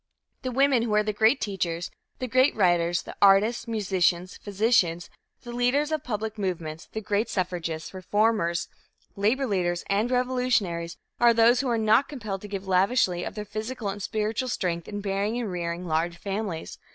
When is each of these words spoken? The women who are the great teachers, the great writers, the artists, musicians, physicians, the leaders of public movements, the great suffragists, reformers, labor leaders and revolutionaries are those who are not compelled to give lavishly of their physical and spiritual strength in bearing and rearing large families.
The 0.41 0.51
women 0.51 0.81
who 0.81 0.95
are 0.95 1.03
the 1.03 1.13
great 1.13 1.39
teachers, 1.39 1.91
the 2.17 2.27
great 2.27 2.55
writers, 2.55 3.03
the 3.03 3.15
artists, 3.21 3.67
musicians, 3.67 4.35
physicians, 4.37 5.11
the 5.43 5.51
leaders 5.51 5.91
of 5.91 6.03
public 6.03 6.39
movements, 6.39 6.87
the 6.91 7.01
great 7.01 7.29
suffragists, 7.29 7.93
reformers, 7.93 8.67
labor 9.15 9.45
leaders 9.45 9.83
and 9.91 10.09
revolutionaries 10.09 10.97
are 11.19 11.35
those 11.35 11.59
who 11.59 11.69
are 11.69 11.77
not 11.77 12.09
compelled 12.09 12.41
to 12.41 12.47
give 12.47 12.65
lavishly 12.67 13.23
of 13.23 13.35
their 13.35 13.45
physical 13.45 13.89
and 13.89 14.01
spiritual 14.01 14.49
strength 14.49 14.87
in 14.87 15.01
bearing 15.01 15.37
and 15.39 15.51
rearing 15.51 15.85
large 15.85 16.17
families. 16.17 16.79